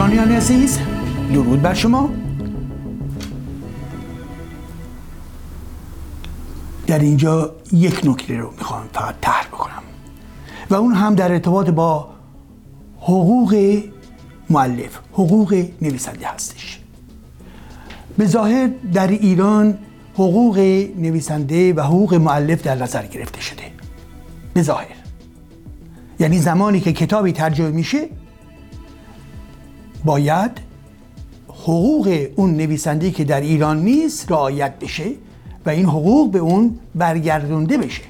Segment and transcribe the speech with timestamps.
[0.00, 0.78] ایرانیان عزیز
[1.32, 2.10] درود بر شما.
[6.86, 9.82] در اینجا یک نکته رو می‌خوام فقط طرح بکنم.
[10.70, 12.08] و اون هم در ارتباط با
[13.00, 13.82] حقوق
[14.50, 16.80] معلف حقوق نویسنده هستش.
[18.18, 19.78] به ظاهر در ایران
[20.14, 20.58] حقوق
[20.96, 23.62] نویسنده و حقوق معلف در نظر گرفته شده.
[24.54, 24.86] به ظاهر.
[26.20, 28.08] یعنی زمانی که کتابی ترجمه میشه
[30.04, 30.50] باید
[31.48, 35.10] حقوق اون نویسنده که در ایران نیست رعایت بشه
[35.66, 38.02] و این حقوق به اون برگردونده بشه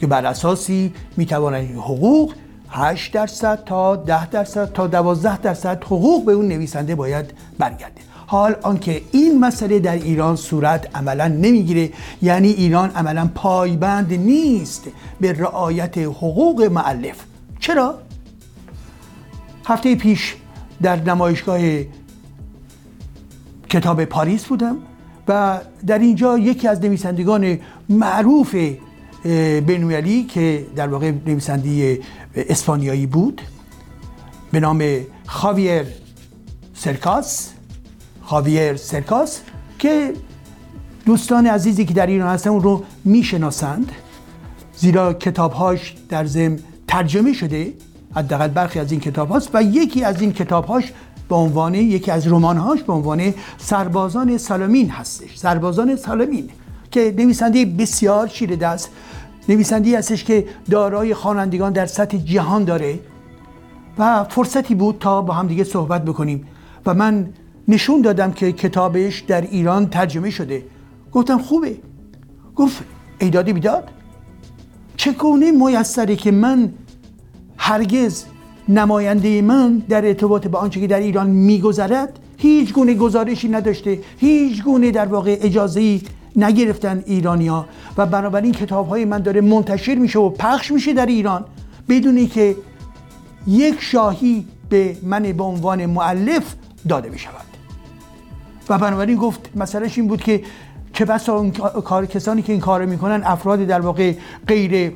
[0.00, 2.32] که بر اساسی می‌تواند این حقوق
[2.68, 8.02] 8 درصد تا 10 درصد تا 12 درصد حقوق به اون نویسنده باید برگرده.
[8.26, 11.90] حال آنکه این مسئله در ایران صورت عملا نمی‌گیره
[12.22, 14.84] یعنی ایران عملا پایبند نیست
[15.20, 17.16] به رعایت حقوق معلف
[17.60, 17.98] چرا؟
[19.64, 20.34] هفته پیش
[20.82, 21.60] در نمایشگاه
[23.68, 24.76] کتاب پاریس بودم
[25.28, 28.56] و در اینجا یکی از نویسندگان معروف
[29.66, 32.00] بینویلی که در واقع نویسنده
[32.36, 33.42] اسپانیایی بود
[34.52, 34.84] به نام
[35.26, 35.84] خاویر
[36.74, 37.52] سرکاس
[38.22, 39.40] خاویر سرکاس
[39.78, 40.12] که
[41.06, 43.92] دوستان عزیزی که در ایران هستن اون رو می‌شناسند.
[44.76, 47.72] زیرا کتابهاش در ضمن ترجمه شده.
[48.16, 50.92] حداقل برخی از این کتاب هاست و یکی از این کتاب هاش
[51.28, 55.36] به عنوان یکی از رمان هاش به عنوان سربازان سالمین هستش.
[55.36, 56.50] سربازان سالمین
[56.90, 58.90] که نویسنده بسیار شیر دست
[59.48, 62.98] نویسنده هستش که دارای خوانندگان در سطح جهان داره
[63.98, 66.46] و فرصتی بود تا با هم دیگه صحبت بکنیم
[66.86, 67.28] و من
[67.68, 70.62] نشون دادم که کتابش در ایران ترجمه شده.
[71.12, 71.76] گفتم خوبه.
[72.56, 72.84] گفت
[73.18, 73.88] ایدادی بیداد
[74.96, 76.72] چگونه میسره که من
[77.64, 78.24] هرگز
[78.68, 84.62] نماینده من در ارتباط با آنچه که در ایران میگذرد هیچ گونه گزارشی نداشته هیچ
[84.62, 86.00] گونه در واقع اجازه
[86.36, 91.44] نگرفتن ایرانیا و بنابراین کتاب های من داره منتشر میشه و پخش میشه در ایران
[91.88, 92.56] بدونی که
[93.46, 96.54] یک شاهی به من به عنوان معلف
[96.88, 97.46] داده بشود.
[98.68, 100.42] و بنابراین گفت مسئلهش این بود که
[100.92, 101.50] چه بسا
[101.84, 104.14] کار کسانی که این کار می‌کنن افراد در واقع
[104.46, 104.92] غیر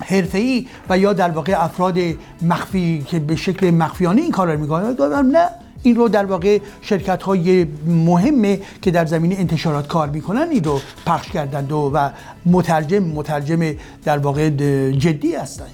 [0.00, 1.98] حرفه‌ای و یا در واقع افراد
[2.42, 4.96] مخفی که به شکل مخفیانه این کار رو می‌کنن
[5.26, 5.48] نه
[5.82, 10.80] این رو در واقع شرکت های مهمه که در زمینه انتشارات کار می‌کنن این رو
[11.06, 12.10] پخش کردند و, و
[12.46, 13.72] مترجم مترجم
[14.04, 14.50] در واقع
[14.90, 15.66] جدی هستن.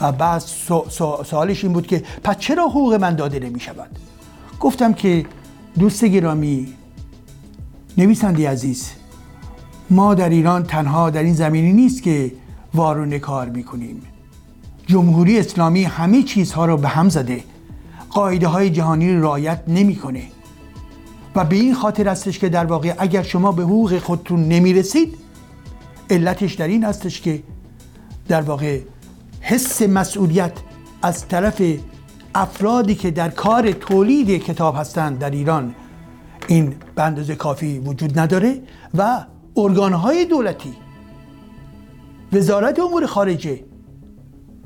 [0.00, 0.42] و بعد
[1.24, 3.90] سوالش این بود که پس چرا حقوق من داده نمی شود
[4.60, 5.26] گفتم که
[5.78, 6.74] دوست گرامی
[7.98, 8.90] نویسنده عزیز
[9.90, 12.32] ما در ایران تنها در این زمینی نیست که
[12.76, 14.02] وارونه کار می‌کنیم.
[14.86, 17.44] جمهوری اسلامی همه چیزها رو به هم زده.
[18.10, 20.22] قاعده های جهانی رو رعایت نمی‌کنه.
[21.34, 25.18] و به این خاطر هستش که در واقع اگر شما به حقوق خودتون نمی‌رسید
[26.10, 27.42] علتش در این هستش که
[28.28, 28.80] در واقع
[29.40, 30.52] حس مسئولیت
[31.02, 31.62] از طرف
[32.34, 35.74] افرادی که در کار تولید کتاب هستند در ایران
[36.48, 38.62] این به اندازه کافی وجود نداره
[38.94, 39.24] و
[39.56, 40.74] ارگانهای دولتی
[42.36, 43.60] وزارت امور خارجه.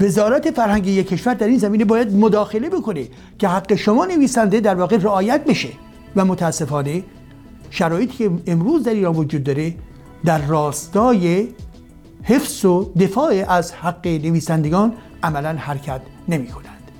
[0.00, 3.08] وزارت فرهنگ یک کشور در این زمینه باید مداخله بکنه
[3.38, 5.68] که حق شما نویسنده در واقع رعایت بشه.
[6.16, 7.04] و متاسفانه
[7.70, 9.74] شرایطی که امروز در ایران وجود داره
[10.24, 11.48] در راستای
[12.22, 14.92] حفظ و دفاع از حق نویسندگان
[15.22, 16.90] عملا حرکت نمی کنند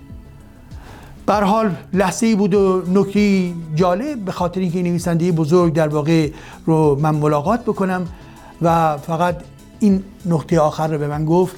[1.27, 6.31] بر حال لحظه ای بود و نکته جالب به خاطر اینکه نویسنده بزرگ در واقع
[6.67, 8.09] رو من ملاقات بکنم
[8.63, 9.37] و فقط
[9.81, 11.57] این نقطه آخر رو به من گفت.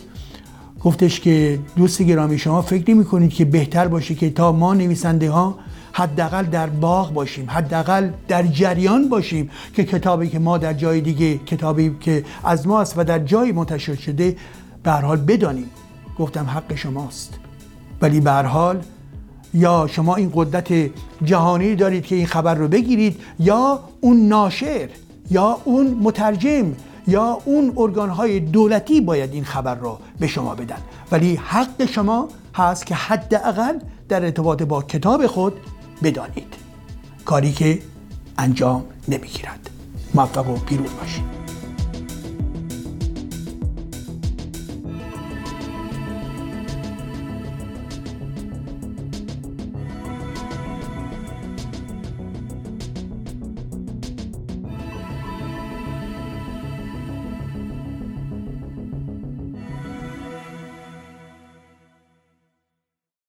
[0.85, 5.31] گفتش که دوست گرامی شما فکر نمی کنید که بهتر باشه که تا ما نویسنده
[5.31, 5.59] ها
[5.93, 11.39] حداقل در باغ باشیم حداقل در جریان باشیم که کتابی که ما در جای دیگه
[11.39, 14.37] کتابی که از ماست و در جای منتشر شده
[14.83, 15.71] به حال بدانیم.
[16.19, 17.35] گفتم حق شماست.
[18.03, 18.83] ولی به حال
[19.55, 20.91] یا شما این قدرت
[21.25, 24.89] جهانی دارید که این خبر رو بگیرید یا اون ناشر
[25.31, 26.73] یا اون مترجم
[27.11, 30.79] یا اون ارگانهای دولتی باید این خبر را به شما بدن.
[31.13, 33.79] ولی حق شما هست که حداقل
[34.09, 35.53] در ارتباط با کتاب خود
[36.03, 36.55] بدانید.
[37.25, 37.79] کاری که
[38.39, 39.71] انجام نمی‌گیرد.
[40.15, 41.40] موفق و پیروز باشید.